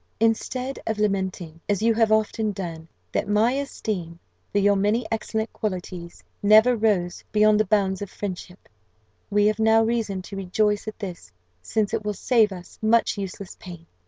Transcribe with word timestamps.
"Instead 0.19 0.79
of 0.87 0.97
lamenting, 0.97 1.61
as 1.69 1.83
you 1.83 1.93
have 1.93 2.11
often 2.11 2.51
done, 2.53 2.87
that 3.11 3.27
my 3.29 3.51
esteem 3.51 4.17
for 4.51 4.57
your 4.57 4.75
many 4.75 5.05
excellent 5.11 5.53
qualities 5.53 6.23
never 6.41 6.75
rose 6.75 7.23
beyond 7.31 7.59
the 7.59 7.65
bounds 7.65 8.01
of 8.01 8.09
friendship, 8.09 8.67
we 9.29 9.45
have 9.45 9.59
now 9.59 9.83
reason 9.83 10.23
to 10.23 10.35
rejoice 10.35 10.87
at 10.87 10.97
this, 10.97 11.31
since 11.61 11.93
it 11.93 12.03
will 12.03 12.15
save 12.15 12.51
us 12.51 12.79
much 12.81 13.15
useless 13.15 13.55
pain. 13.59 13.85